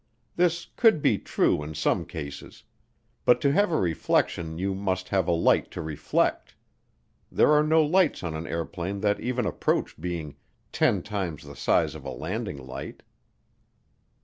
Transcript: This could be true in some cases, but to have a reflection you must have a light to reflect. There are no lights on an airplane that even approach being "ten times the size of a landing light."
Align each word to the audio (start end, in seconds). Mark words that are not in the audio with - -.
This 0.35 0.65
could 0.77 1.03
be 1.03 1.19
true 1.19 1.61
in 1.61 1.75
some 1.75 2.05
cases, 2.07 2.63
but 3.23 3.39
to 3.41 3.51
have 3.51 3.71
a 3.71 3.77
reflection 3.79 4.57
you 4.57 4.73
must 4.73 5.09
have 5.09 5.27
a 5.27 5.31
light 5.31 5.69
to 5.69 5.81
reflect. 5.83 6.55
There 7.31 7.51
are 7.51 7.61
no 7.61 7.83
lights 7.83 8.23
on 8.23 8.33
an 8.33 8.47
airplane 8.47 9.01
that 9.01 9.19
even 9.19 9.45
approach 9.45 10.01
being 10.01 10.37
"ten 10.71 11.03
times 11.03 11.43
the 11.43 11.55
size 11.55 11.93
of 11.93 12.03
a 12.03 12.09
landing 12.09 12.57
light." 12.57 13.03